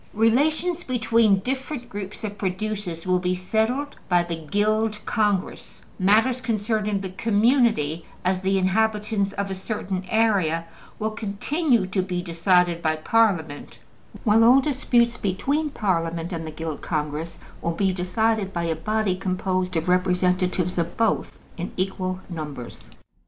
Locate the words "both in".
20.97-21.71